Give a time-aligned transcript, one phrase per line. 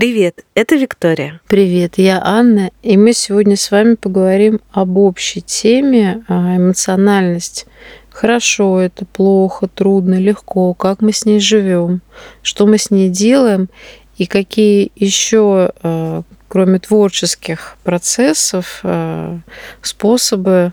[0.00, 1.42] Привет, это Виктория.
[1.46, 7.66] Привет, я Анна, и мы сегодня с вами поговорим об общей теме а, эмоциональность.
[8.08, 12.00] Хорошо это, плохо, трудно, легко, как мы с ней живем,
[12.40, 13.68] что мы с ней делаем
[14.16, 19.38] и какие еще, а, кроме творческих процессов, а,
[19.82, 20.72] способы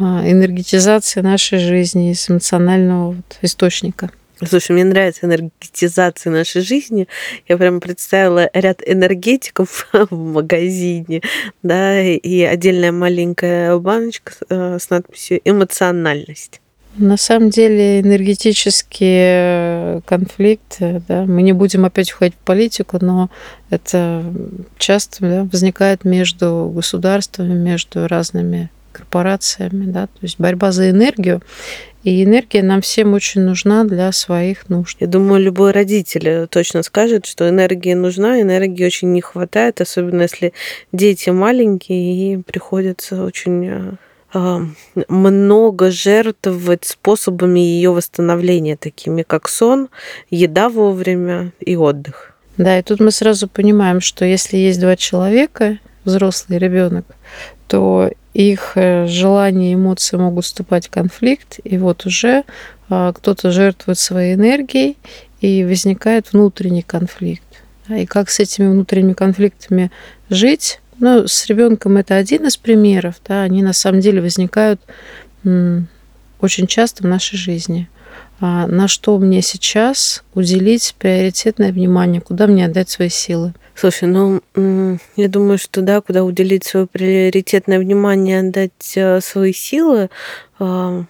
[0.00, 4.10] энергетизации нашей жизни из эмоционального источника.
[4.42, 7.06] Слушай, мне нравится энергетизация нашей жизни.
[7.46, 11.22] Я прям представила ряд энергетиков в магазине,
[11.62, 16.60] да, и отдельная маленькая баночка э, с надписью «эмоциональность».
[16.96, 23.30] На самом деле энергетические конфликты, да, мы не будем опять уходить в политику, но
[23.68, 24.22] это
[24.78, 31.42] часто да, возникает между государствами, между разными корпорациями, да, то есть борьба за энергию.
[32.04, 34.98] И энергия нам всем очень нужна для своих нужд.
[35.00, 40.52] Я думаю, любой родитель точно скажет, что энергия нужна, энергии очень не хватает, особенно если
[40.92, 43.92] дети маленькие и приходится очень э,
[44.34, 44.58] э,
[45.08, 49.88] много жертвовать способами ее восстановления, такими как сон,
[50.28, 52.34] еда вовремя и отдых.
[52.58, 57.06] Да, и тут мы сразу понимаем, что если есть два человека, взрослый ребенок,
[57.66, 62.44] то их э, желания и эмоции могут вступать в конфликт, и вот уже
[62.90, 64.98] а, кто-то жертвует своей энергией,
[65.40, 67.44] и возникает внутренний конфликт.
[67.88, 69.90] И как с этими внутренними конфликтами
[70.30, 70.80] жить?
[70.98, 74.80] Ну, с ребенком это один из примеров, да, они на самом деле возникают
[75.42, 77.88] очень часто в нашей жизни.
[78.40, 83.54] А на что мне сейчас уделить приоритетное внимание, куда мне отдать свои силы?
[83.74, 84.40] Слушай, ну,
[85.16, 90.10] я думаю, что да, куда уделить свое приоритетное внимание, отдать э, свои силы,
[90.58, 91.04] а,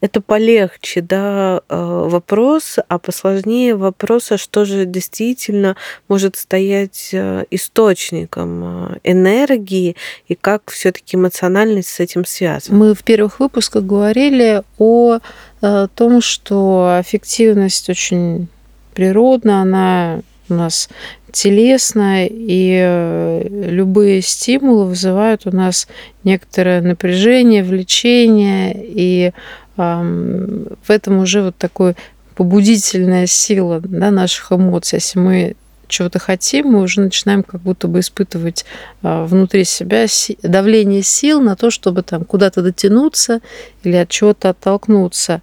[0.00, 5.76] это полегче, да, э, вопрос, а посложнее вопрос, а что же действительно
[6.08, 9.96] может стоять э, источником энергии
[10.28, 12.76] и как все-таки эмоциональность с этим связана.
[12.76, 15.18] Мы в первых выпусках говорили о
[15.60, 18.48] том, что аффективность очень
[18.94, 20.88] природна, она у нас
[21.32, 25.86] телесно, и э, любые стимулы вызывают у нас
[26.24, 29.32] некоторое напряжение, влечение, и
[29.78, 31.94] в этом уже вот такой
[32.34, 34.96] побудительная сила да, наших эмоций.
[34.96, 35.56] Если мы
[35.86, 38.64] чего-то хотим, мы уже начинаем как будто бы испытывать
[39.02, 40.06] а, внутри себя
[40.42, 43.40] давление сил на то, чтобы там куда-то дотянуться
[43.82, 45.40] или от чего-то оттолкнуться.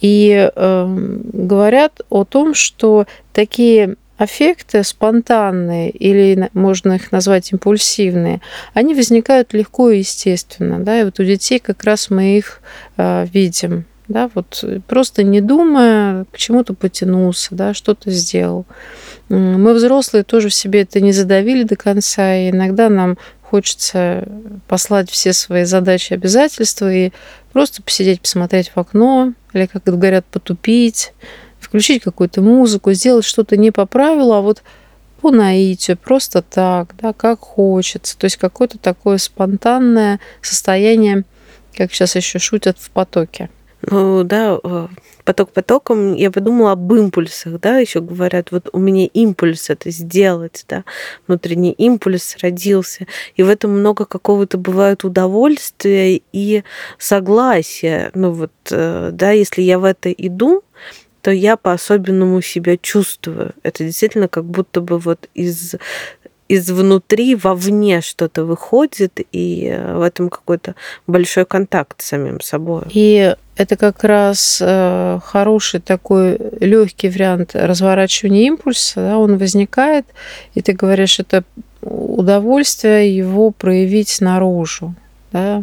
[0.00, 0.86] И э,
[1.32, 8.42] говорят о том, что такие аффекты спонтанные, или можно их назвать импульсивные,
[8.74, 10.78] они возникают легко и естественно.
[10.78, 11.00] Да?
[11.00, 12.60] И вот у детей как раз мы их
[12.98, 13.86] э, видим.
[14.08, 18.66] Да, вот просто не думая, к чему-то потянулся, да, что-то сделал.
[19.28, 24.28] Мы взрослые тоже в себе это не задавили до конца, и иногда нам хочется
[24.66, 27.12] послать все свои задачи, обязательства и
[27.52, 31.12] просто посидеть, посмотреть в окно, или, как говорят, потупить,
[31.70, 34.64] включить какую-то музыку, сделать что-то не по правилу, а вот
[35.20, 38.18] по наитию, просто так, да, как хочется.
[38.18, 41.22] То есть какое-то такое спонтанное состояние,
[41.76, 43.50] как сейчас еще шутят, в потоке.
[43.82, 44.88] Ну да, э,
[45.24, 50.64] поток потоком, я подумала об импульсах, да, еще говорят, вот у меня импульс это сделать,
[50.68, 50.84] да,
[51.28, 56.62] внутренний импульс родился, и в этом много какого-то бывает удовольствия и
[56.98, 60.62] согласия, ну вот, э, да, если я в это иду,
[61.22, 63.52] то я по-особенному себя чувствую.
[63.62, 65.74] Это действительно как будто бы вот из
[66.50, 70.74] из внутри вовне что-то выходит, и э, в этом какой-то
[71.06, 72.82] большой контакт с самим собой.
[72.90, 78.96] И это как раз э, хороший такой легкий вариант разворачивания импульса.
[78.96, 80.06] Да, он возникает,
[80.54, 81.44] и ты говоришь, это
[81.82, 84.96] удовольствие его проявить наружу.
[85.30, 85.62] Да?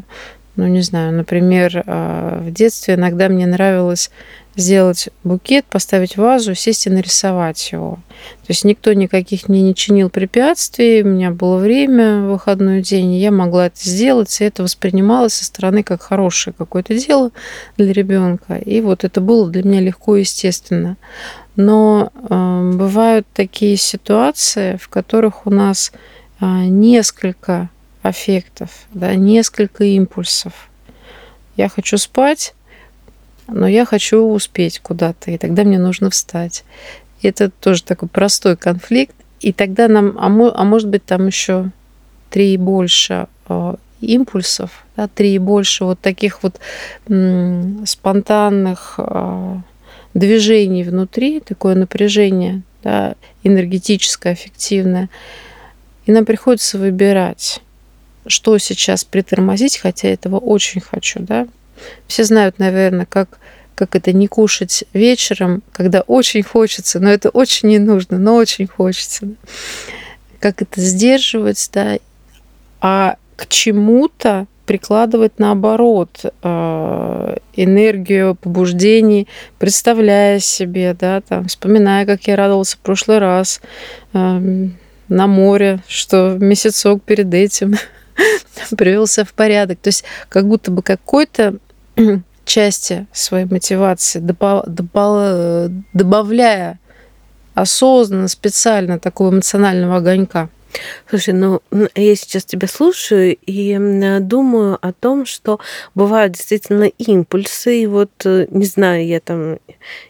[0.56, 4.10] Ну, не знаю, например, э, в детстве иногда мне нравилось
[4.58, 8.00] сделать букет, поставить вазу, сесть и нарисовать его.
[8.42, 13.20] То есть никто никаких мне не чинил препятствий, у меня было время, выходной день, и
[13.20, 17.32] я могла это сделать, и это воспринималось со стороны как хорошее какое-то дело
[17.78, 18.56] для ребенка.
[18.56, 20.98] И вот это было для меня легко и естественно.
[21.56, 25.92] Но э, бывают такие ситуации, в которых у нас
[26.40, 27.70] э, несколько
[28.02, 30.70] аффектов, да, несколько импульсов.
[31.56, 32.54] Я хочу спать,
[33.48, 36.64] но я хочу успеть куда-то, и тогда мне нужно встать.
[37.22, 39.16] И это тоже такой простой конфликт.
[39.40, 41.72] И тогда нам, а, а может быть, там еще
[42.30, 46.60] три и больше э, импульсов, да, три и больше вот таких вот
[47.08, 49.56] м, спонтанных э,
[50.14, 55.10] движений внутри, такое напряжение да, энергетическое, аффективное.
[56.06, 57.62] И нам приходится выбирать,
[58.26, 61.48] что сейчас притормозить, хотя этого очень хочу, да.
[62.08, 63.40] Все знают, наверное, как
[63.76, 68.66] как это не кушать вечером, когда очень хочется, но это очень не нужно, но очень
[68.66, 69.28] хочется.
[70.40, 72.00] Как это сдерживать, да,
[72.82, 79.28] а к чему-то прикладывать наоборот э, энергию побуждений,
[79.60, 83.62] представляя себе, да, там, вспоминая, как я радовался в прошлый раз
[84.14, 84.68] э,
[85.08, 87.76] на море, что месяцок перед этим
[88.78, 89.80] привелся в порядок.
[89.80, 91.56] То есть как будто бы какой-то
[92.46, 94.20] части своей мотивации,
[95.94, 96.80] добавляя
[97.54, 100.50] осознанно, специально такого эмоционального огонька.
[101.10, 103.78] Слушай, ну я сейчас тебя слушаю и
[104.20, 105.60] думаю о том, что
[105.96, 109.58] бывают действительно импульсы, и вот э, не знаю, я там,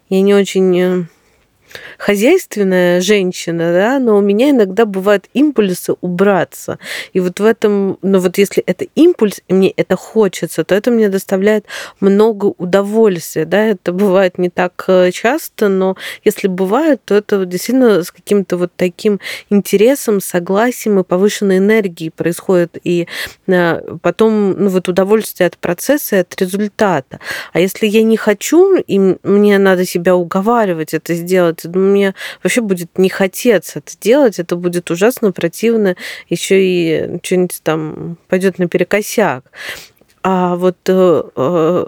[0.10, 1.06] я не очень э,
[1.98, 6.80] хозяйственная женщина, да, но у меня иногда бывают импульсы убраться.
[7.14, 10.92] И вот в этом, ну вот если это импульс, и мне это хочется, то это
[10.92, 11.66] мне доставляет
[12.00, 18.04] много удовольствия, да, это бывает не так э, часто, но если бывает, то это действительно
[18.04, 23.08] с каким-то вот таким интересом, согласием и повышенной энергией происходит, и
[23.48, 27.20] э, потом, ну вот удовольствие от процесса от результата.
[27.54, 32.13] А если я не хочу, и мне надо себя уговаривать это сделать, мне
[32.44, 35.95] вообще будет не хотеться это делать, это будет ужасно противно,
[36.30, 39.44] еще и что-нибудь там пойдет наперекосяк.
[40.24, 41.86] А вот э, э,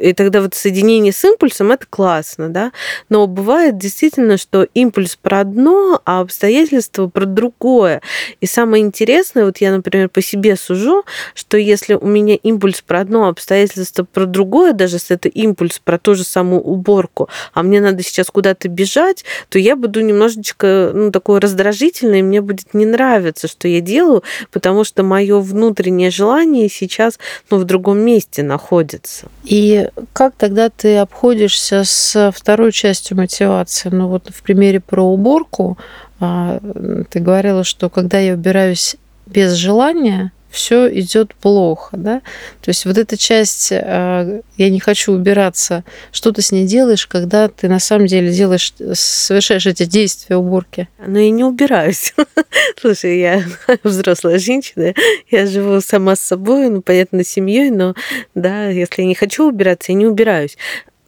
[0.00, 2.72] и тогда вот соединение с импульсом это классно, да.
[3.08, 8.00] Но бывает действительно, что импульс про одно, а обстоятельства про другое.
[8.40, 11.04] И самое интересное, вот я, например, по себе сужу,
[11.34, 15.78] что если у меня импульс про одно, а обстоятельство про другое, даже если это импульс
[15.78, 20.92] про ту же самую уборку, а мне надо сейчас куда-то бежать, то я буду немножечко,
[20.94, 24.22] ну, такой раздражительной, и мне будет не нравиться, что я делаю,
[24.52, 27.18] потому что мое внутреннее желание сейчас,
[27.50, 29.28] ну, в другом месте находится.
[29.44, 33.88] И как тогда ты обходишься с второй частью мотивации?
[33.90, 35.78] Ну вот в примере про уборку
[36.20, 36.60] а,
[37.10, 38.96] ты говорила, что когда я убираюсь
[39.26, 42.20] без желания, все идет плохо, да.
[42.62, 47.06] То есть вот эта часть, а, я не хочу убираться, что ты с ней делаешь,
[47.06, 50.88] когда ты на самом деле делаешь, совершаешь эти действия уборки?
[51.06, 52.14] Ну, я не убираюсь.
[52.80, 53.44] Слушай, я
[53.82, 54.94] взрослая женщина,
[55.30, 57.94] я живу сама с собой, ну, понятно, семьей, но
[58.34, 60.56] да, если я не хочу убираться, я не убираюсь.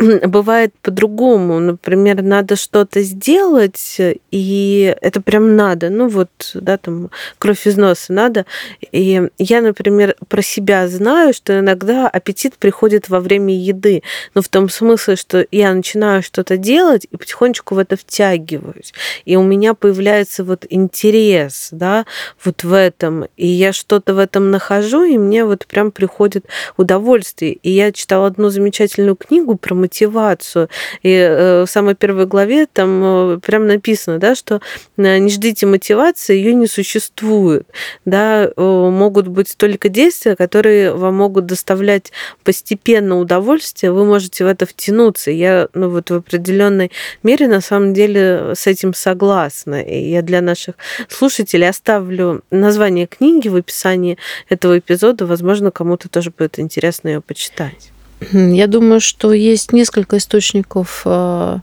[0.27, 1.61] бывает по-другому.
[1.61, 4.01] Например, надо что-то сделать,
[4.31, 5.91] и это прям надо.
[5.91, 8.47] Ну вот, да, там кровь из носа надо.
[8.93, 14.03] И я, например, про себя знаю, что иногда аппетит приходит во время еды.
[14.35, 18.95] Ну, в том смысле, что я начинаю что-то делать и потихонечку в это втягиваюсь.
[19.27, 22.07] И у меня появляется вот интерес, да,
[22.43, 23.27] вот в этом.
[23.37, 26.47] И я что-то в этом нахожу, и мне вот прям приходит
[26.79, 27.53] удовольствие.
[27.53, 30.69] И я читала одну замечательную книгу про мотивацию.
[31.03, 34.61] И э, в самой первой главе там э, прям написано, да, что
[34.97, 37.67] э, не ждите мотивации, ее не существует.
[38.05, 42.13] Да, могут быть только действия, которые вам могут доставлять
[42.45, 45.31] постепенно удовольствие, вы можете в это втянуться.
[45.31, 46.93] Я ну, вот в определенной
[47.23, 49.83] мере на самом деле с этим согласна.
[49.83, 50.77] И я для наших
[51.09, 54.19] слушателей оставлю название книги в описании
[54.49, 55.27] этого эпизода.
[55.27, 57.91] Возможно, кому-то тоже будет интересно ее почитать.
[58.33, 61.59] Я думаю, что есть несколько источников э,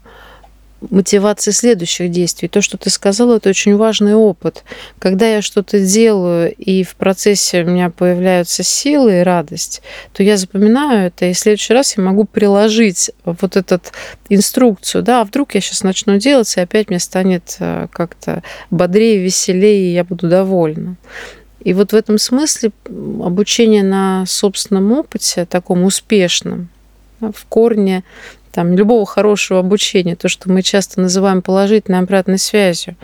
[0.82, 2.48] мотивации следующих действий.
[2.48, 4.64] То, что ты сказала, это очень важный опыт.
[5.00, 9.82] Когда я что-то делаю, и в процессе у меня появляются силы и радость,
[10.14, 13.82] то я запоминаю это, и в следующий раз я могу приложить вот эту
[14.30, 15.04] инструкцию.
[15.04, 19.92] Да, а вдруг я сейчас начну делать, и опять мне станет э, как-то бодрее, веселее,
[19.92, 20.96] и я буду довольна.
[21.68, 26.70] И вот в этом смысле обучение на собственном опыте, таком успешном,
[27.20, 28.06] в корне
[28.54, 32.96] там, любого хорошего обучения, то, что мы часто называем положительной обратной связью.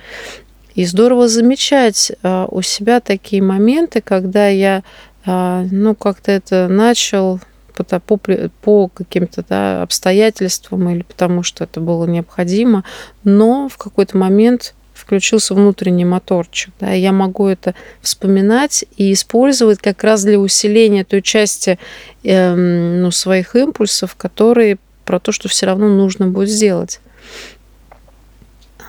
[0.75, 4.83] И здорово замечать а, у себя такие моменты, когда я
[5.25, 7.41] а, ну, как-то это начал
[7.75, 8.17] по, по,
[8.61, 12.85] по каким-то да, обстоятельствам или потому что это было необходимо,
[13.25, 16.73] но в какой-то момент включился внутренний моторчик.
[16.79, 21.77] Да, и я могу это вспоминать и использовать как раз для усиления той части
[22.23, 27.01] э, ну, своих импульсов, которые про то, что все равно нужно будет сделать.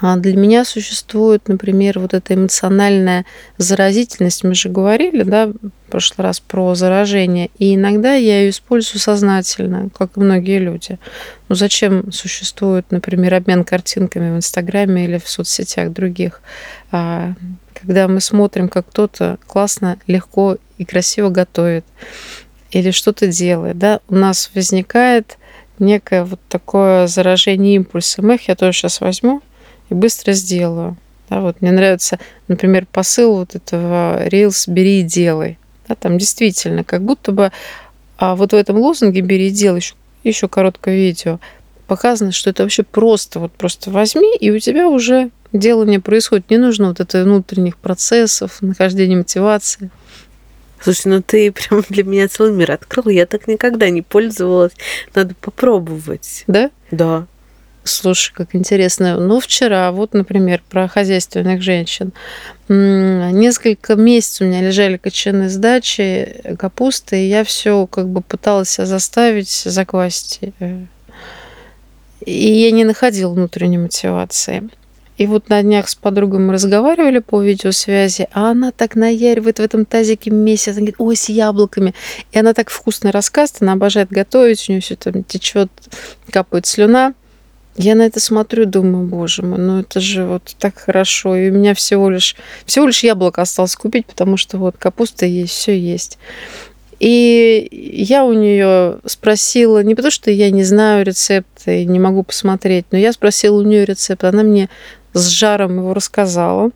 [0.00, 3.24] А для меня существует, например, вот эта эмоциональная
[3.58, 4.44] заразительность.
[4.44, 7.50] Мы же говорили, да, в прошлый раз про заражение.
[7.58, 10.98] И иногда я ее использую сознательно, как и многие люди.
[11.48, 16.40] Ну зачем существует, например, обмен картинками в Инстаграме или в соцсетях других?
[16.90, 17.34] А,
[17.74, 21.84] когда мы смотрим, как кто-то классно, легко и красиво готовит
[22.70, 25.38] или что-то делает, да, у нас возникает
[25.78, 28.32] некое вот такое заражение импульсом.
[28.32, 29.42] Их я тоже сейчас возьму
[29.90, 30.96] и быстро сделаю.
[31.28, 35.58] Да, вот мне нравится, например, посыл вот этого Reels «бери и делай».
[35.88, 37.50] Да, там действительно, как будто бы
[38.16, 41.40] а вот в этом лозунге «бери и делай» еще, еще короткое видео
[41.86, 46.50] показано, что это вообще просто, вот просто возьми, и у тебя уже делание происходит.
[46.50, 49.90] Не нужно вот это внутренних процессов, нахождения мотивации.
[50.80, 53.08] Слушай, ну ты прям для меня целый мир открыл.
[53.08, 54.72] Я так никогда не пользовалась.
[55.14, 56.44] Надо попробовать.
[56.46, 56.70] Да?
[56.90, 57.26] Да.
[57.84, 59.20] Слушай, как интересно.
[59.20, 62.12] Ну, вчера, вот, например, про хозяйственных женщин.
[62.68, 68.76] Несколько месяцев у меня лежали кочаны с дачи, капусты, и я все как бы пыталась
[68.76, 70.40] заставить заквасить.
[72.24, 74.70] И я не находила внутренней мотивации.
[75.18, 79.62] И вот на днях с подругой мы разговаривали по видеосвязи, а она так наяривает в
[79.62, 81.94] этом тазике месяц, она говорит, ой, с яблоками.
[82.32, 85.70] И она так вкусно рассказывает, она обожает готовить, у нее все там течет,
[86.30, 87.12] капает слюна.
[87.76, 91.34] Я на это смотрю, думаю, боже мой, ну это же вот так хорошо.
[91.34, 95.52] И у меня всего лишь, всего лишь яблоко осталось купить, потому что вот капуста есть,
[95.52, 96.18] все есть.
[97.00, 102.22] И я у нее спросила, не потому что я не знаю рецепта и не могу
[102.22, 104.22] посмотреть, но я спросила у нее рецепт.
[104.22, 104.70] Она мне
[105.12, 106.70] с жаром его рассказала.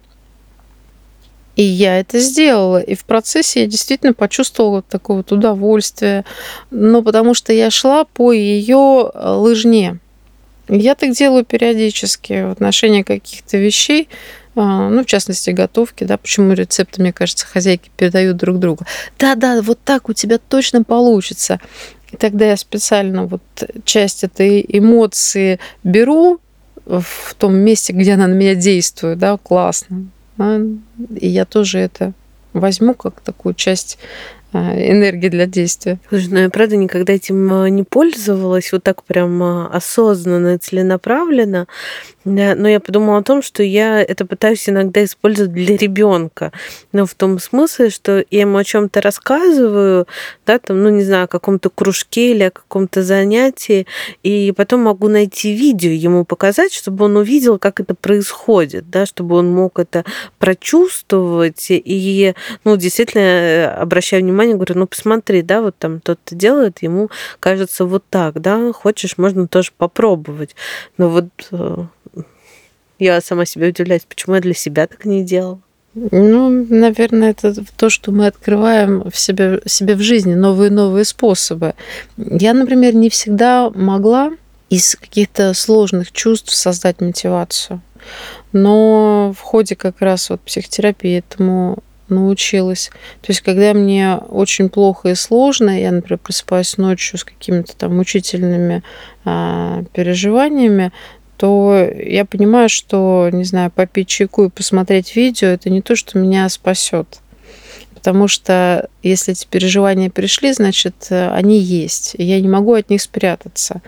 [1.54, 2.80] И я это сделала.
[2.80, 6.24] И в процессе я действительно почувствовала такое вот удовольствие.
[6.70, 9.98] Но потому что я шла по ее лыжне.
[10.68, 14.08] Я так делаю периодически в отношении каких-то вещей,
[14.54, 18.84] а, ну, в частности, готовки, да, почему рецепты, мне кажется, хозяйки передают друг другу.
[19.18, 21.60] Да-да, вот так у тебя точно получится.
[22.10, 23.42] И тогда я специально вот
[23.84, 26.40] часть этой эмоции беру
[26.86, 30.06] в том месте, где она на меня действует, да, классно.
[30.38, 32.12] И я тоже это
[32.52, 35.98] возьму как такую часть а, энергии для действия.
[36.08, 41.66] Слушай, ну я правда никогда этим а, не пользовалась вот так прям а, осознанно, целенаправленно.
[42.24, 46.52] Но я подумала о том, что я это пытаюсь иногда использовать для ребенка.
[46.92, 50.06] Но в том смысле, что я ему о чем-то рассказываю,
[50.46, 53.86] да, там, ну, не знаю, о каком-то кружке или о каком-то занятии,
[54.22, 59.36] и потом могу найти видео ему показать, чтобы он увидел, как это происходит, да, чтобы
[59.36, 60.04] он мог это
[60.38, 66.82] прочувствовать и, ну, действительно, э, обращаю внимание, говорю, ну, посмотри, да, вот там тот-то делает,
[66.82, 70.54] ему кажется вот так, да, хочешь, можно тоже попробовать.
[70.96, 71.84] Но вот э,
[72.98, 75.60] я сама себе удивляюсь, почему я для себя так не делала.
[75.94, 81.74] Ну, наверное, это то, что мы открываем в себе, себе в жизни новые новые способы.
[82.16, 84.32] Я, например, не всегда могла
[84.70, 87.80] из каких-то сложных чувств создать мотивацию.
[88.52, 91.78] Но в ходе как раз вот психотерапии этому
[92.10, 92.90] научилась.
[93.22, 97.96] То есть, когда мне очень плохо и сложно, я, например, просыпаюсь ночью с какими-то там
[97.96, 98.82] мучительными
[99.24, 100.92] а, переживаниями,
[101.36, 106.18] то я понимаю, что, не знаю, попить чайку и посмотреть видео, это не то, что
[106.18, 107.20] меня спасет.
[107.94, 112.14] Потому что если эти переживания пришли, значит, они есть.
[112.16, 113.82] И я не могу от них спрятаться.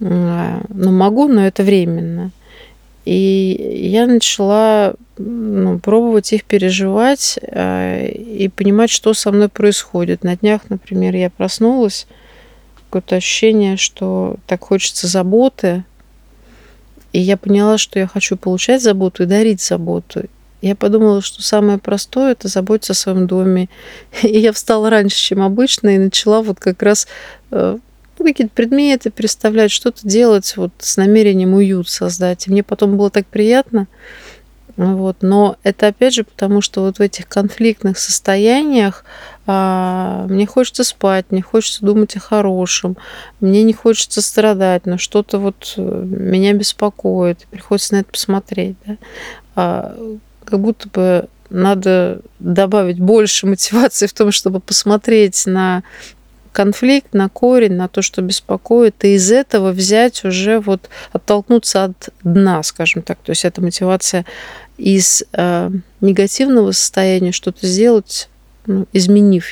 [0.00, 2.30] Ну, могу, но это временно.
[3.08, 10.24] И я начала ну, пробовать их переживать э, и понимать, что со мной происходит.
[10.24, 12.06] На днях, например, я проснулась,
[12.76, 15.84] какое-то ощущение, что так хочется заботы,
[17.14, 20.24] и я поняла, что я хочу получать заботу и дарить заботу.
[20.60, 23.70] Я подумала, что самое простое– это заботиться о своем доме.
[24.22, 27.08] И я встала раньше, чем обычно, и начала вот как раз
[27.52, 27.78] э,
[28.18, 32.46] ну, какие-то предметы представлять, что-то делать вот с намерением уют создать.
[32.46, 33.86] И мне потом было так приятно.
[34.76, 35.18] Вот.
[35.22, 39.04] Но это опять же потому, что вот в этих конфликтных состояниях
[39.44, 42.96] а, мне хочется спать, мне хочется думать о хорошем,
[43.40, 48.76] мне не хочется страдать, но что-то вот э, меня беспокоит, приходится на это посмотреть.
[48.86, 48.96] Да?
[49.56, 49.96] А,
[50.44, 55.82] как будто бы надо добавить больше мотивации в том, чтобы посмотреть на
[56.58, 62.08] конфликт, на корень, на то, что беспокоит, и из этого взять уже вот оттолкнуться от
[62.24, 63.18] дна, скажем так.
[63.22, 64.26] То есть это мотивация
[64.76, 68.28] из э, негативного состояния что-то сделать,
[68.66, 69.46] ну, изменив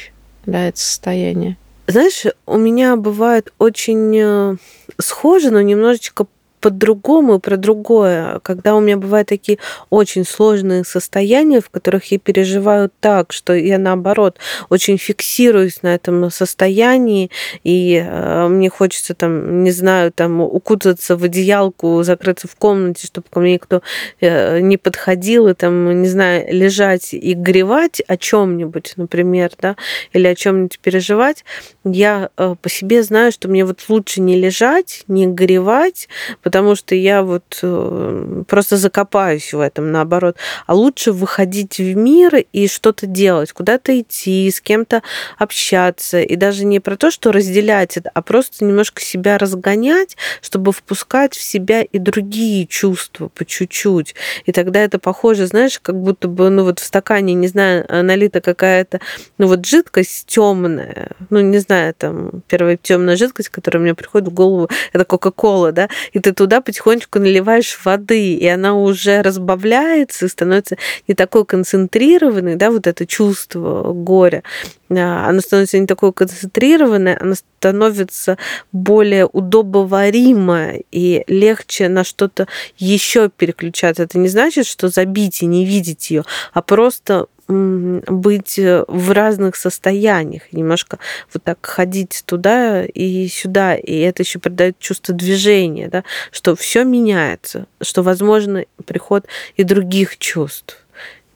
[0.46, 1.56] да, это состояние.
[1.86, 4.56] Знаешь, у меня бывает очень э,
[4.98, 6.26] схоже, но немножечко
[6.66, 8.40] по-другому, про другое.
[8.40, 9.58] Когда у меня бывают такие
[9.88, 16.28] очень сложные состояния, в которых я переживаю так, что я наоборот очень фиксируюсь на этом
[16.28, 17.30] состоянии,
[17.62, 23.28] и э, мне хочется там, не знаю, там укутаться в одеялку, закрыться в комнате, чтобы
[23.30, 23.80] ко мне никто
[24.20, 29.76] э, не подходил, и там, не знаю, лежать и горевать о чем-нибудь, например, да,
[30.12, 31.44] или о чем-нибудь переживать,
[31.85, 36.08] я э, по себе знаю, что мне вот лучше не лежать, не горевать,
[36.42, 40.36] потому что я вот э, просто закопаюсь в этом, наоборот.
[40.66, 45.02] А лучше выходить в мир и что-то делать, куда-то идти, с кем-то
[45.38, 46.20] общаться.
[46.20, 51.34] И даже не про то, что разделять это, а просто немножко себя разгонять, чтобы впускать
[51.34, 54.14] в себя и другие чувства по чуть-чуть.
[54.44, 58.40] И тогда это похоже, знаешь, как будто бы, ну вот в стакане, не знаю, налита
[58.40, 59.00] какая-то,
[59.38, 64.34] ну вот жидкость темная, ну не знаю, там первая темная жидкость, которая мне приходит в
[64.34, 70.28] голову, это Кока-Кола, да, и ты туда потихонечку наливаешь воды, и она уже разбавляется и
[70.28, 70.76] становится
[71.08, 74.42] не такой концентрированной, да, вот это чувство горя,
[74.90, 78.36] а, оно становится не такое концентрированное, оно становится
[78.70, 84.02] более удобоваримое и легче на что-то еще переключаться.
[84.02, 89.56] Это не значит, что забить и не видеть ее, а просто быть э, в разных
[89.56, 90.98] состояниях, немножко
[91.32, 96.84] вот так ходить туда и сюда, и это еще придает чувство движения, да, что все
[96.84, 99.26] меняется, что возможно приход
[99.56, 100.84] и других чувств.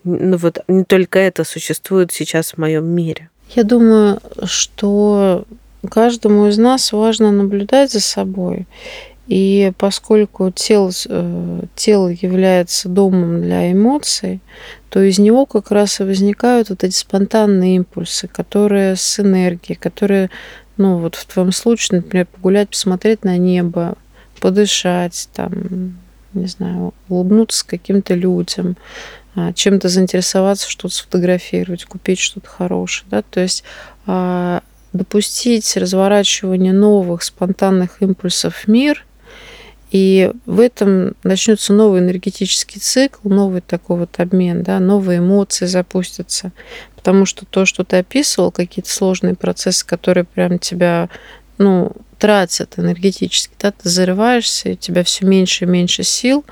[0.04, 3.28] Ну вот не только это существует сейчас в моем мире.
[3.54, 5.44] Я думаю, что
[5.88, 8.66] каждому из нас важно наблюдать за собой.
[9.30, 14.40] И поскольку тело, э, тело является домом для эмоций,
[14.88, 20.30] то из него как раз и возникают вот эти спонтанные импульсы, которые с энергией, которые,
[20.76, 23.96] ну вот в твоем случае, например, погулять, посмотреть на небо,
[24.40, 25.96] подышать, там,
[26.34, 28.76] не знаю, улыбнуться каким-то людям,
[29.36, 33.06] а, чем-то заинтересоваться, что-то сфотографировать, купить что-то хорошее.
[33.12, 33.22] Да?
[33.22, 33.62] То есть
[34.06, 39.06] а, допустить разворачивание новых спонтанных импульсов в мир,
[39.90, 46.52] и в этом начнется новый энергетический цикл, новый такой вот обмен, да, новые эмоции запустятся.
[46.94, 51.08] Потому что то, что ты описывал, какие-то сложные процессы, которые прям тебя
[51.58, 56.44] ну, тратят энергетически, да, ты зарываешься, и у тебя все меньше и меньше сил,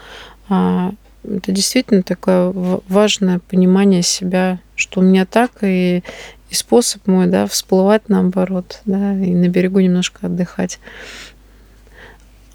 [0.48, 0.92] а
[1.24, 2.52] это действительно такое
[2.88, 6.02] важное понимание себя, что у меня так, и,
[6.50, 10.78] и способ мой, да, всплывать наоборот, да, и на берегу немножко отдыхать.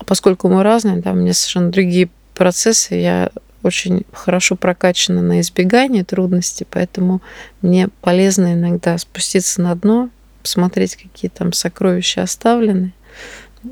[0.04, 3.32] А поскольку мы разные, да, у меня совершенно другие процессы, я
[3.64, 7.22] очень хорошо прокачана на избегание трудностей, поэтому
[7.62, 10.10] мне полезно иногда спуститься на дно,
[10.42, 12.92] посмотреть, какие там сокровища оставлены,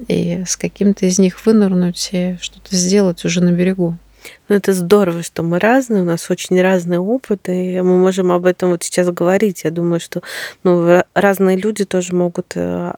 [0.07, 3.97] и с каким-то из них вынырнуть и что-то сделать уже на берегу.
[4.51, 8.45] Ну, это здорово, что мы разные, у нас очень разные опыты, и мы можем об
[8.45, 9.63] этом вот сейчас говорить.
[9.63, 10.23] Я думаю, что
[10.65, 12.91] ну, разные люди тоже могут э,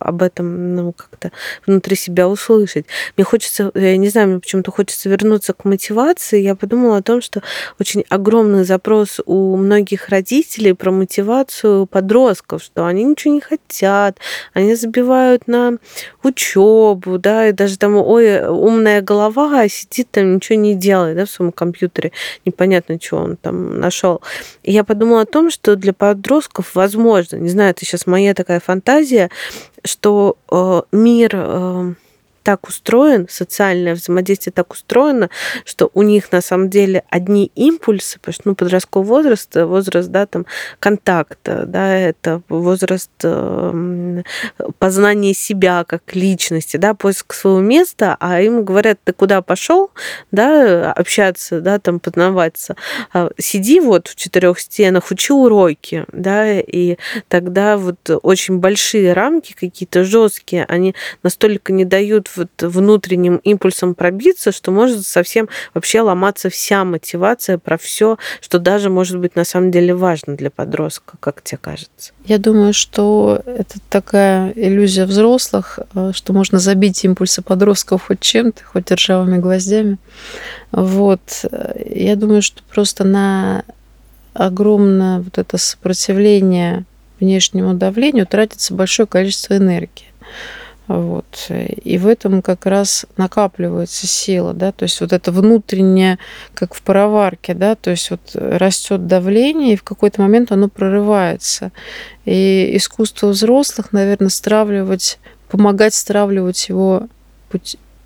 [0.00, 1.30] об этом ну, как-то
[1.64, 2.86] внутри себя услышать.
[3.16, 6.40] Мне хочется, я не знаю, мне почему-то хочется вернуться к мотивации.
[6.40, 7.40] Я подумала о том, что
[7.78, 14.18] очень огромный запрос у многих родителей про мотивацию подростков, что они ничего не хотят,
[14.54, 15.74] они забивают на
[16.24, 21.16] учебу, да, и даже там, ой, умная голова, а сидит там, ничего не делает делает,
[21.16, 22.12] да, в своем компьютере,
[22.44, 24.22] непонятно, что он там нашел.
[24.62, 28.60] И я подумала о том, что для подростков возможно, не знаю, это сейчас моя такая
[28.60, 29.30] фантазия,
[29.84, 31.94] что э, мир э,
[32.46, 35.30] так устроен, социальное взаимодействие так устроено,
[35.64, 40.26] что у них на самом деле одни импульсы, потому что ну, подростковый возраст, возраст да,
[40.26, 40.46] там,
[40.78, 44.22] контакта, да, это возраст э,
[44.78, 49.90] познания себя как личности, да, поиск своего места, а им говорят, ты куда пошел,
[50.30, 52.76] да, общаться, да, там, познаваться,
[53.12, 59.52] а, сиди вот в четырех стенах, учи уроки, да, и тогда вот очень большие рамки
[59.52, 66.50] какие-то жесткие, они настолько не дают вот внутренним импульсом пробиться, что может совсем вообще ломаться
[66.50, 71.42] вся мотивация про все, что даже может быть на самом деле важно для подростка, как
[71.42, 72.12] тебе кажется?
[72.24, 78.62] Я думаю, что это такая иллюзия взрослых, э, что можно забить импульсы подростков хоть чем-то,
[78.64, 79.98] хоть ржавыми гвоздями.
[80.72, 81.44] Вот.
[81.86, 83.64] Я думаю, что просто на
[84.34, 86.84] огромное вот это сопротивление
[87.20, 90.06] внешнему давлению тратится большое количество энергии.
[90.88, 91.50] Вот.
[91.50, 96.18] И в этом как раз накапливается сила, да, то есть вот это внутреннее,
[96.54, 101.72] как в пароварке, да, то есть вот растет давление, и в какой-то момент оно прорывается.
[102.24, 105.18] И искусство взрослых, наверное, стравливать,
[105.48, 107.08] помогать стравливать его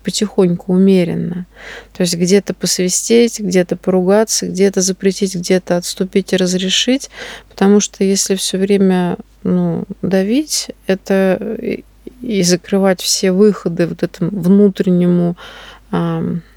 [0.03, 1.45] потихоньку, умеренно.
[1.93, 7.09] То есть где-то посвистеть, где-то поругаться, где-то запретить, где-то отступить и разрешить.
[7.49, 11.57] Потому что если все время ну, давить, это
[12.21, 15.35] и закрывать все выходы вот этому внутреннему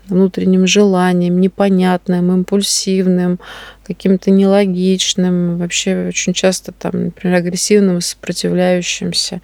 [0.06, 3.40] внутренним желанием, непонятным, импульсивным,
[3.84, 9.40] каким-то нелогичным, вообще очень часто там, например, агрессивным, сопротивляющимся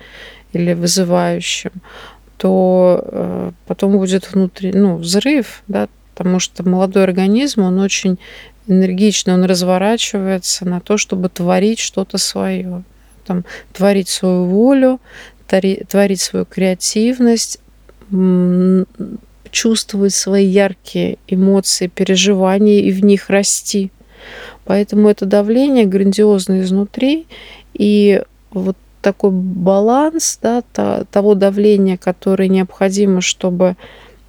[0.52, 1.70] или вызывающим,
[2.36, 8.18] то э, потом будет внутри, ну, взрыв, да, потому что молодой организм, он очень
[8.66, 12.82] энергичный, он разворачивается на то, чтобы творить что-то свое,
[13.26, 15.00] там, творить свою волю,
[15.50, 17.58] творить свою креативность,
[19.50, 23.90] чувствовать свои яркие эмоции, переживания и в них расти.
[24.64, 27.26] Поэтому это давление грандиозное изнутри,
[27.74, 30.62] и вот такой баланс да,
[31.10, 33.76] того давления, которое необходимо, чтобы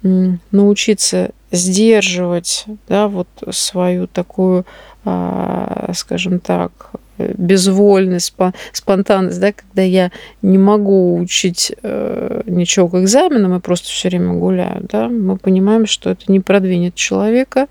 [0.02, 4.64] научиться сдерживать да, вот свою такую,
[5.04, 8.34] а, скажем так, безвольность,
[8.72, 14.34] спонтанность, да, когда я не могу учить э, ничего к экзаменам и просто все время
[14.34, 17.68] гуляю, да, мы понимаем, что это не продвинет человека,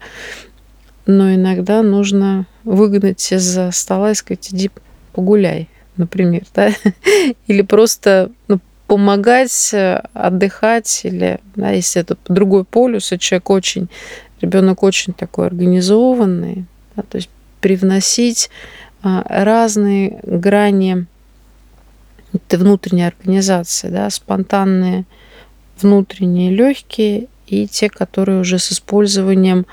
[1.06, 4.72] но иногда нужно выгнать из-за стола и сказать, иди
[5.14, 6.72] погуляй, например, да,
[7.48, 9.74] или просто ну, помогать
[10.14, 13.90] отдыхать, или, да, если это другой полюс, и человек очень,
[14.42, 17.30] ребенок очень такой организованный, да, то есть
[17.62, 18.50] привносить
[19.02, 21.06] разные грани
[22.34, 25.06] этой внутренней организации, да, спонтанные
[25.80, 29.66] внутренние легкие и те, которые уже с использованием,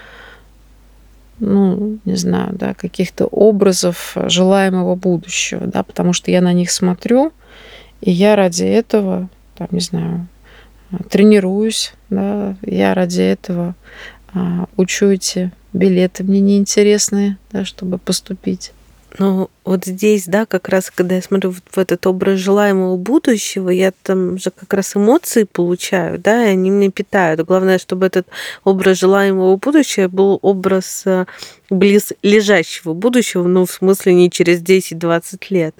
[1.39, 7.33] ну, не знаю, да, каких-то образов желаемого будущего, да, потому что я на них смотрю,
[8.01, 10.27] и я ради этого, там, не знаю,
[11.11, 13.75] тренируюсь, да, я ради этого
[14.35, 18.73] а, учу эти билеты мне неинтересные, да, чтобы поступить.
[19.17, 23.93] Ну, вот здесь, да, как раз, когда я смотрю в этот образ желаемого будущего, я
[24.03, 27.41] там же как раз эмоции получаю, да, и они меня питают.
[27.41, 28.27] Главное, чтобы этот
[28.65, 31.25] образ желаемого будущего был образ э,
[31.71, 35.75] близ лежащего будущего, ну, в смысле, не через 10-20 лет,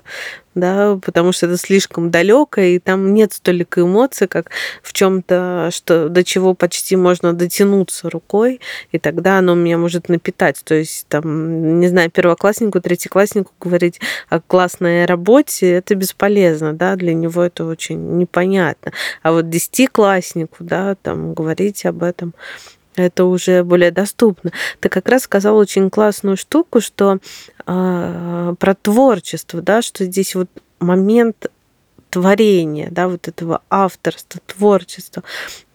[0.55, 4.51] да, потому что это слишком далеко, и там нет столько эмоций, как
[4.83, 8.61] в чем-то, что до чего почти можно дотянуться рукой,
[8.93, 10.61] и тогда оно меня может напитать.
[10.65, 17.15] То есть, там, не знаю, первокласснику, третьекласснику говорить о классной работе, это бесполезно, да, для
[17.15, 18.93] него это очень непонятно.
[19.23, 22.35] А вот десятикласснику, да, там, говорить об этом,
[23.03, 24.53] это уже более доступно.
[24.81, 27.19] Ты как раз сказал очень классную штуку, что
[27.67, 30.49] э, про творчество, да, что здесь вот
[30.81, 31.51] момент
[32.11, 35.23] творения, да, вот этого авторства, творчества,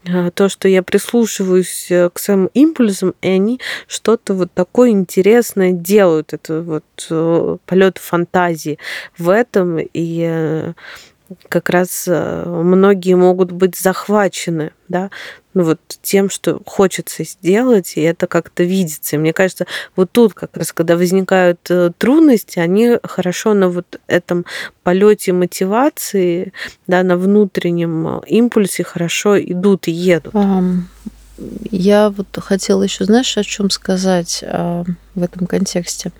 [0.05, 5.71] а, то, что я прислушиваюсь э, к своим импульсам, и они что-то вот такое интересное
[5.71, 6.33] делают.
[6.33, 8.79] Это вот э, полет фантазии
[9.17, 10.73] в этом, и э,
[11.47, 15.09] как раз многие могут быть захвачены, да,
[15.53, 19.15] ну вот тем, что хочется сделать, и это как-то видится.
[19.15, 23.99] И мне кажется, вот тут как раз, когда возникают э, трудности, они хорошо на вот
[24.07, 24.45] этом
[24.83, 26.53] полете мотивации,
[26.87, 30.33] да, на внутреннем э, импульсе хорошо идут и едут.
[31.71, 34.83] Я вот хотела еще, знаешь, о чем сказать а,
[35.15, 36.11] в этом контексте.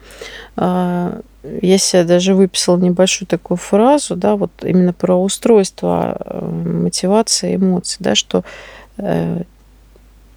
[0.55, 1.21] А,
[1.61, 7.97] я себе даже выписала небольшую такую фразу, да, вот именно про устройство э, мотивации, эмоций,
[7.99, 8.43] да, что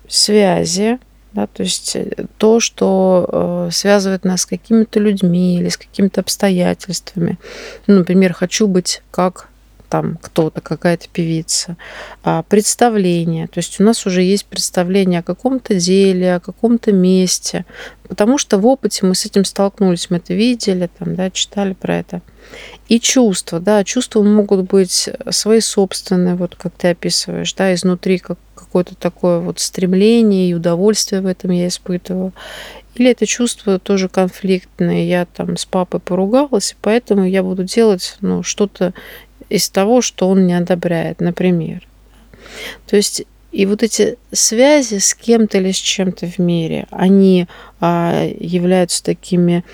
[0.09, 0.99] связи,
[1.37, 6.23] да, то есть э, то, что э, связывает нас с какими-то людьми или с какими-то
[6.23, 7.39] обстоятельствами.
[7.87, 9.49] Ну, например, хочу быть как
[9.89, 11.77] там кто-то, какая-то певица,
[12.23, 13.47] а представление.
[13.47, 17.65] То есть у нас уже есть представление о каком-то деле, о каком-то месте,
[18.09, 21.97] потому что в опыте мы с этим столкнулись, мы это видели, там, да, читали про
[21.97, 22.23] это.
[22.89, 28.39] И чувства, да, чувства могут быть свои собственные, вот как ты описываешь, да, изнутри как
[28.55, 32.33] какое-то такое вот стремление и удовольствие в этом я испытываю.
[32.95, 35.05] Или это чувство тоже конфликтное.
[35.05, 38.95] Я там с папой поругалась, и поэтому я буду делать ну, что-то
[39.49, 41.87] из того, что он не одобряет, например.
[42.87, 47.47] То есть и вот эти связи с кем-то или с чем-то в мире, они
[47.81, 49.65] а, являются такими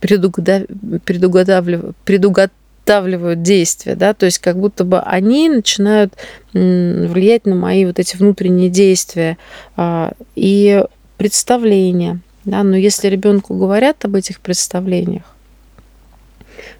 [0.00, 0.62] предугадав...
[1.04, 1.94] предугадавлив...
[2.04, 6.14] предуготавливают действия, да, то есть как будто бы они начинают
[6.52, 9.38] влиять на мои вот эти внутренние действия
[9.76, 10.84] а, и
[11.16, 15.36] представления, да, но если ребенку говорят об этих представлениях,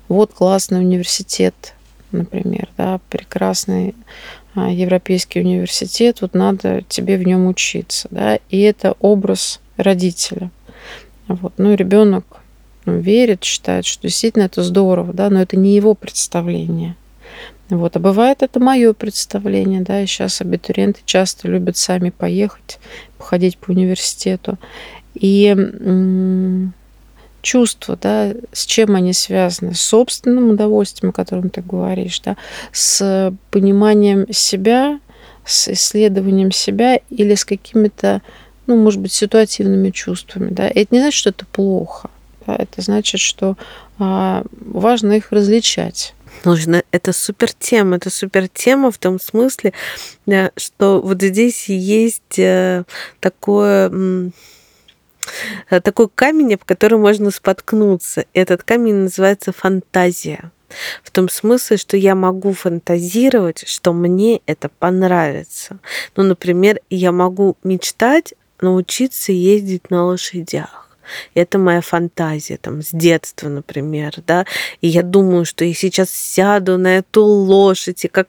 [0.09, 1.75] вот классный университет,
[2.13, 3.95] например, да, прекрасный
[4.55, 10.51] а, европейский университет, вот надо тебе в нем учиться, да, и это образ родителя.
[11.29, 11.55] Вот.
[11.59, 12.25] Ну, ребенок
[12.85, 16.97] ну, верит, считает, что действительно это здорово, да, но это не его представление.
[17.69, 17.97] Вот.
[17.97, 22.81] А бывает это мое представление, да, и сейчас абитуриенты часто любят сами поехать,
[23.17, 24.59] походить по университету.
[25.15, 25.55] И
[27.43, 32.37] чувства, да, с чем они связаны, с собственным удовольствием, о котором ты говоришь, да,
[32.73, 35.01] с пониманием себя,
[35.45, 38.23] с исследованием себя или с какими-то,
[38.67, 40.69] ну, может быть, ситуативными чувствами, да.
[40.69, 42.11] Это не значит, что это плохо,
[42.47, 43.57] да, это значит, что
[43.99, 46.15] а, важно их различать.
[46.45, 49.73] Нужно, это супер тема, это супер тема в том смысле,
[50.57, 52.85] что вот здесь есть э,
[53.19, 54.31] такое Э,
[55.69, 58.25] такой камень, об который можно споткнуться.
[58.35, 60.51] Этот камень называется фантазия.
[61.03, 65.79] В том смысле, что я могу фантазировать, что мне это понравится.
[66.17, 70.89] Ну, например, я могу мечтать научиться ездить на лошадях.
[71.35, 74.47] Это моя фантазия, там, с детства, например, да.
[74.81, 78.29] И я думаю, что я сейчас сяду на эту лошадь, и как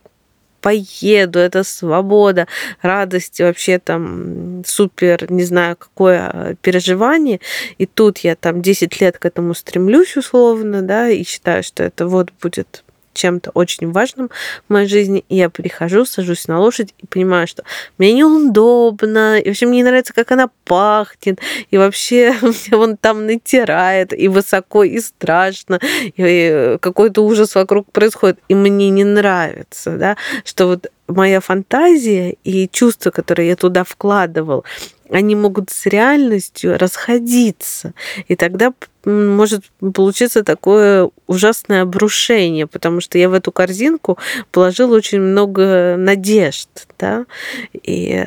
[0.61, 2.47] поеду, это свобода,
[2.81, 7.39] радость, вообще там супер, не знаю, какое а, переживание.
[7.77, 12.07] И тут я там 10 лет к этому стремлюсь условно, да, и считаю, что это
[12.07, 14.29] вот будет чем-то очень важным
[14.67, 17.63] в моей жизни, и я прихожу, сажусь на лошадь и понимаю, что
[17.97, 22.33] мне неудобно, и вообще мне не нравится, как она пахнет, и вообще
[22.71, 29.03] он там натирает, и высоко, и страшно, и какой-то ужас вокруг происходит, и мне не
[29.03, 34.63] нравится, да, что вот моя фантазия и чувства, которые я туда вкладывал,
[35.09, 37.93] они могут с реальностью расходиться.
[38.27, 38.73] И тогда
[39.05, 44.17] может получиться такое ужасное обрушение, потому что я в эту корзинку
[44.51, 47.25] положила очень много надежд, да,
[47.73, 48.25] и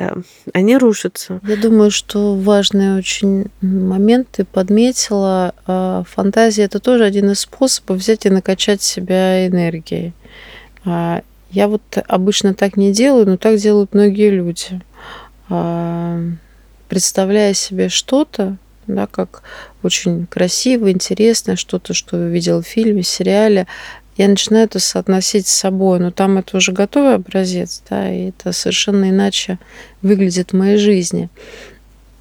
[0.53, 1.39] они рушатся.
[1.47, 5.53] Я думаю, что важный очень момент ты подметила.
[5.65, 10.13] А, фантазия– это тоже один из способов взять и накачать себя энергией.
[10.83, 14.81] А, я вот обычно так не делаю, но так делают многие люди.
[15.49, 16.19] А,
[16.89, 18.57] представляя себе что-то,
[18.87, 19.43] да, как
[19.83, 23.67] очень красиво, интересно, что-то, что увидел в фильме, сериале,
[24.17, 28.53] я начинаю это соотносить с собой, но там это уже готовый образец, да, и это
[28.53, 29.59] совершенно иначе
[30.01, 31.29] выглядит в моей жизни.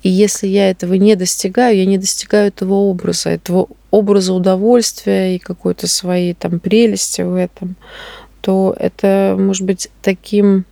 [0.03, 5.39] И если я этого не достигаю, я не достигаю этого образа, этого образа удовольствия и
[5.39, 7.77] какой-то своей там прелести в этом,
[8.41, 10.67] то это может быть таким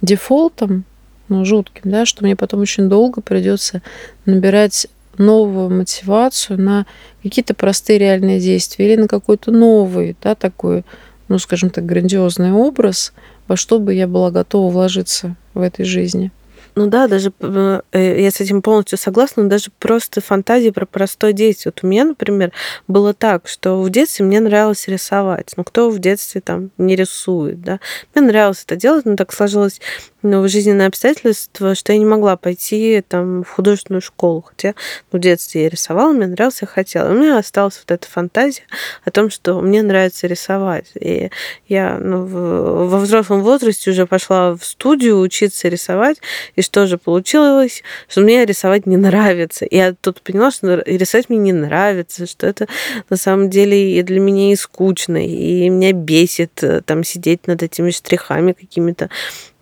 [0.00, 0.84] дефолтом,
[1.28, 3.82] ну, жутким, да, что мне потом очень долго придется
[4.24, 4.86] набирать
[5.18, 6.86] новую мотивацию на
[7.22, 10.84] какие-то простые реальные действия или на какой-то новый, да, такой,
[11.28, 13.12] ну, скажем так, грандиозный образ,
[13.48, 16.30] во что бы я была готова вложиться в этой жизни.
[16.76, 17.80] Ну да, даже э,
[18.20, 21.72] я с этим полностью согласна, но даже просто фантазии про простое действие.
[21.74, 22.52] Вот у меня, например,
[22.88, 25.52] было так, что в детстве мне нравилось рисовать.
[25.56, 27.78] Ну, кто в детстве там не рисует, да?
[28.14, 29.80] Мне нравилось это делать, но так сложилось
[30.24, 34.42] ну, жизненные обстоятельства, что я не могла пойти там в художественную школу.
[34.42, 34.74] Хотя
[35.12, 37.10] ну, в детстве я рисовала, мне нравилось, я хотела.
[37.10, 38.62] у меня осталась вот эта фантазия
[39.04, 40.86] о том, что мне нравится рисовать.
[40.98, 41.30] И
[41.68, 46.16] я ну, во взрослом возрасте уже пошла в студию учиться рисовать,
[46.56, 47.82] и что же получилось?
[48.08, 49.66] Что мне рисовать не нравится.
[49.70, 52.66] Я тут поняла, что рисовать мне не нравится, что это
[53.10, 57.62] на самом деле и для меня и скучно, и меня бесит э, там сидеть над
[57.62, 59.10] этими штрихами какими-то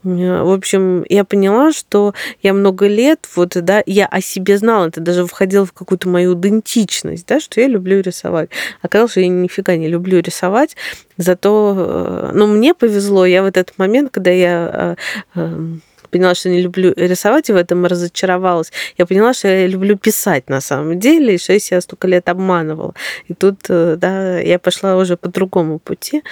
[0.05, 4.89] Э, в общем, я поняла, что я много лет, вот, да, я о себе знала,
[4.89, 8.51] это даже входило в какую-то мою идентичность, да, что я люблю рисовать.
[8.81, 10.77] Оказалось, что я нифига не люблю рисовать,
[11.17, 14.97] зато, ну, мне повезло, я в этот момент, когда я
[15.35, 15.57] э,
[16.13, 18.73] поняла, что не люблю рисовать, и в этом разочаровалась.
[18.99, 22.29] Я поняла, что я люблю писать на самом деле, и что я себя столько лет
[22.29, 22.95] обманывала.
[23.29, 26.23] И тут, да, я пошла уже по другому пути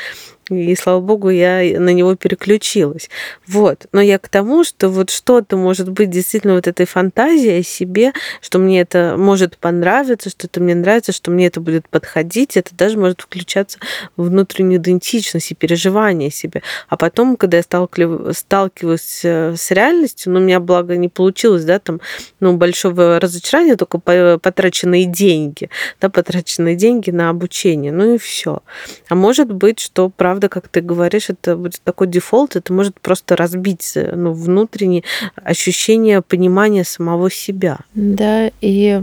[0.50, 3.08] и, слава богу, я на него переключилась.
[3.46, 3.86] Вот.
[3.92, 8.12] Но я к тому, что вот что-то может быть действительно вот этой фантазией о себе,
[8.40, 12.74] что мне это может понравиться, что это мне нравится, что мне это будет подходить, это
[12.74, 13.78] даже может включаться
[14.16, 16.62] в внутреннюю идентичность и переживание себе.
[16.88, 21.78] А потом, когда я сталкиваюсь э, с реальностью, ну, у меня, благо, не получилось, да,
[21.78, 22.00] там,
[22.40, 23.98] ну, большого разочарования, только
[24.38, 28.62] потраченные деньги, да, потраченные деньги на обучение, ну и все.
[29.08, 32.98] А может быть, что, правда, правда, как ты говоришь, это будет такой дефолт, это может
[33.00, 35.02] просто разбить э, ну, внутреннее
[35.36, 37.80] ощущение понимания самого себя.
[37.94, 39.02] Да, и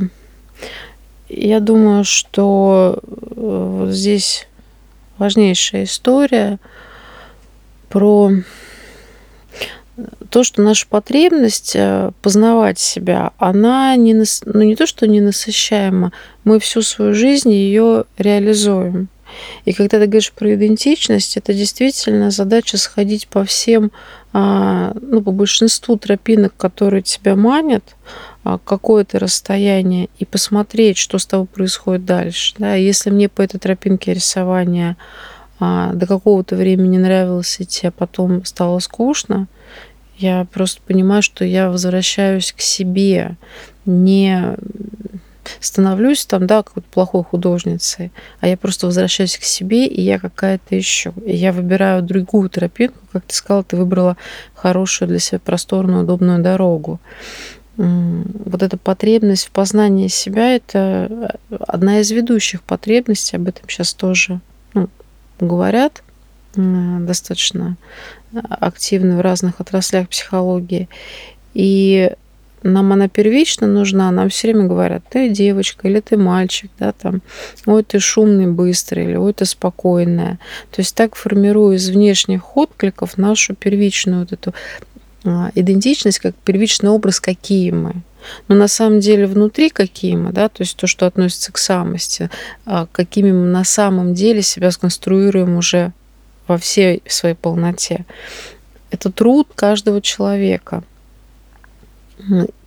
[1.30, 4.47] я думаю, что э, вот здесь
[5.19, 6.58] важнейшая история
[7.89, 8.32] про
[10.30, 16.12] то, что наша потребность э, познавать себя, она не, ну, не то, что не насыщаема,
[16.43, 19.10] мы всю свою жизнь ее реализуем.
[19.65, 23.91] И когда ты говоришь про идентичность, это действительно задача сходить по всем,
[24.34, 27.95] а, ну, по большинству тропинок, которые тебя манят,
[28.43, 32.54] а, какое-то расстояние, и посмотреть, что с тобой происходит дальше.
[32.58, 32.76] Да?
[32.76, 34.97] Если мне по этой тропинке рисования
[35.60, 39.47] а, до какого-то времени нравилось идти, а потом стало скучно,
[40.17, 43.38] я просто понимаю, что я возвращаюсь к себе,
[43.86, 44.56] не
[45.60, 50.75] становлюсь там, да, какой-то плохой художницей, а я просто возвращаюсь к себе, и я какая-то
[50.75, 51.13] еще.
[51.25, 54.17] Я выбираю другую тропинку, как ты сказала, ты выбрала
[54.53, 56.99] хорошую для себя просторную, удобную дорогу.
[57.77, 64.39] Вот эта потребность в познании себя– это одна из ведущих потребностей, об этом сейчас тоже
[64.73, 64.89] ну,
[65.39, 66.01] говорят
[66.55, 67.77] достаточно
[68.33, 70.89] активны в разных отраслях психологии.
[71.53, 72.12] И
[72.63, 77.22] нам она первично нужна, нам все время говорят, ты девочка или ты мальчик, да, там,
[77.65, 80.39] ой, ты шумный, быстрый, или ой, ты спокойная.
[80.72, 84.54] То есть так формируя из внешних откликов нашу первичную вот эту
[85.24, 87.96] а, идентичность, как первичный образ, какие мы.
[88.48, 92.30] Но на самом деле внутри какие мы, да, то есть то, что относится к самости,
[92.65, 95.93] а, какими мы на самом деле себя сконструируем уже
[96.48, 98.06] во всей своей полноте.
[98.89, 100.84] Это труд каждого человека.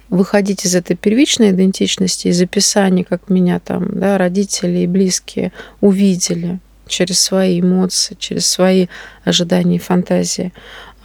[0.08, 6.58] Выходить из этой первичной идентичности, из описания, как меня там да, родители и близкие увидели
[6.88, 8.88] через свои эмоции, через свои
[9.24, 10.52] ожидания и фантазии,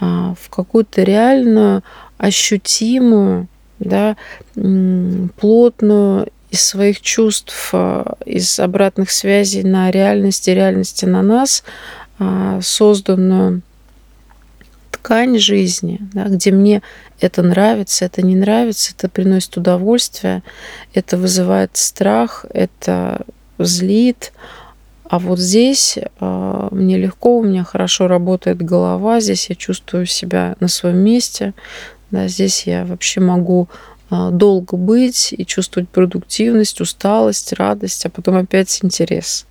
[0.00, 1.84] а, в какую-то реальную,
[2.18, 3.46] ощутимую,
[3.78, 4.16] да,
[4.54, 11.62] плотную из своих чувств, а, из обратных связей на реальности, реальности на нас
[12.18, 13.62] а, созданную
[15.06, 16.82] ткань жизни, да, где мне
[17.20, 20.42] это нравится, это не нравится, это приносит удовольствие,
[20.94, 23.24] это вызывает страх, это
[23.56, 24.32] злит.
[25.08, 30.56] А вот здесь э, мне легко, у меня хорошо работает голова, здесь я чувствую себя
[30.58, 31.54] на своем месте,
[32.10, 33.68] да, здесь я вообще могу
[34.10, 39.46] э, долго быть и чувствовать продуктивность, усталость, радость, а потом опять интерес.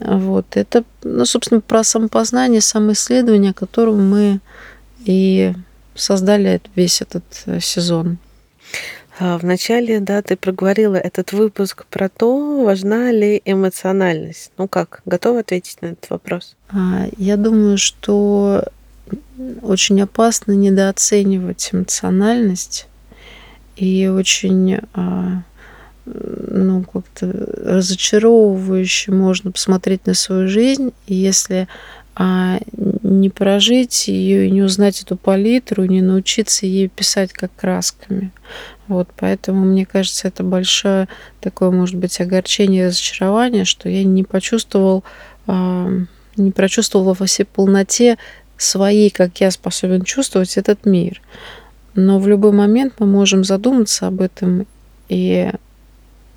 [0.00, 0.56] Вот.
[0.56, 4.40] Это, ну, собственно, про самопознание, самоисследование, которым мы
[5.04, 5.52] и
[5.94, 8.18] создали весь этот э, сезон.
[9.18, 14.52] А, Вначале, да, ты проговорила этот выпуск про то, важна ли эмоциональность.
[14.58, 16.56] Ну как, готова ответить на этот вопрос?
[16.70, 18.64] А, я думаю, что
[19.62, 22.86] очень опасно недооценивать эмоциональность
[23.76, 25.42] и очень а,
[26.64, 27.26] ну, как-то
[27.64, 31.68] разочаровывающе можно посмотреть на свою жизнь, если
[32.14, 32.58] а,
[33.02, 38.32] не прожить ее и не узнать эту палитру, не научиться ей писать как красками.
[38.88, 41.08] Вот, поэтому мне кажется, это большое
[41.40, 45.04] такое, может быть, огорчение и разочарование, что я не почувствовал,
[45.46, 45.88] а,
[46.36, 48.18] не прочувствовала во всей полноте
[48.56, 51.22] своей, как я способен чувствовать этот мир.
[51.94, 54.66] Но в любой момент мы можем задуматься об этом
[55.08, 55.52] и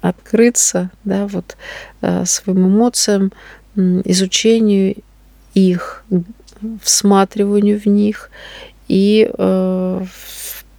[0.01, 1.57] открыться да, вот,
[2.01, 3.31] э, своим эмоциям,
[3.75, 4.97] изучению
[5.53, 6.03] их,
[6.81, 8.29] всматриванию в них
[8.87, 10.05] и э,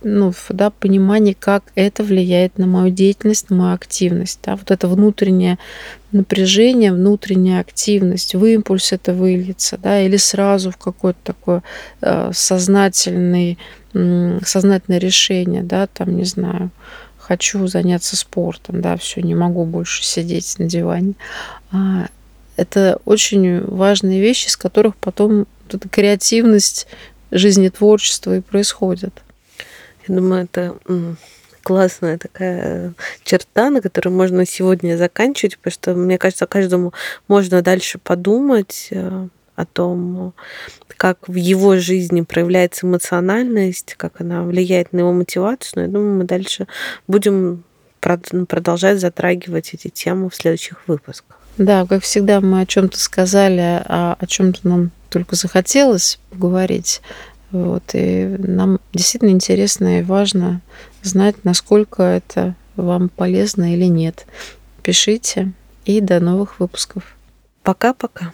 [0.04, 4.40] ну, да, понимание, как это влияет на мою деятельность, на мою активность.
[4.42, 5.58] Да, вот это внутреннее
[6.10, 11.62] напряжение, внутренняя активность, в импульс это выльется, да, или сразу в какое-то такое
[12.00, 13.58] э, сознательный,
[13.92, 16.70] сознательное решение, да, там, не знаю,
[17.32, 21.14] хочу заняться спортом, да, все, не могу больше сидеть на диване.
[21.72, 22.08] А,
[22.56, 26.86] это очень важные вещи, с которых потом вот эта креативность,
[27.30, 29.22] жизнетворчество и происходит.
[30.06, 30.76] Я думаю, это
[31.62, 32.92] классная такая
[33.24, 36.92] черта, на которой можно сегодня заканчивать, потому что, мне кажется, каждому
[37.28, 39.28] можно дальше подумать э,
[39.62, 40.34] о том,
[40.96, 45.72] как в его жизни проявляется эмоциональность, как она влияет на его мотивацию.
[45.76, 46.66] Но я думаю, мы дальше
[47.08, 47.64] будем
[48.00, 51.38] продолжать затрагивать эти темы в следующих выпусках.
[51.58, 57.02] Да, как всегда, мы о чем-то сказали, а о чем-то нам только захотелось поговорить.
[57.50, 60.62] Вот, и нам действительно интересно и важно
[61.02, 64.26] знать, насколько это вам полезно или нет.
[64.82, 65.52] Пишите
[65.84, 67.14] и до новых выпусков.
[67.62, 68.32] Пока-пока.